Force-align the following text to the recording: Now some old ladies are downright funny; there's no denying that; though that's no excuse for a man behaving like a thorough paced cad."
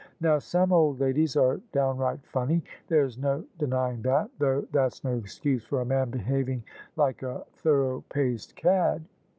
Now 0.19 0.39
some 0.39 0.73
old 0.73 0.99
ladies 0.99 1.35
are 1.35 1.61
downright 1.71 2.25
funny; 2.25 2.63
there's 2.87 3.19
no 3.19 3.45
denying 3.59 4.01
that; 4.01 4.31
though 4.39 4.61
that's 4.71 5.03
no 5.03 5.15
excuse 5.15 5.63
for 5.63 5.79
a 5.81 5.85
man 5.85 6.09
behaving 6.09 6.63
like 6.95 7.21
a 7.21 7.45
thorough 7.53 8.03
paced 8.09 8.55
cad." 8.55 9.05